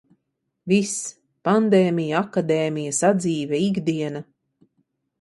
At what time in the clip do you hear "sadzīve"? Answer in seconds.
3.05-3.63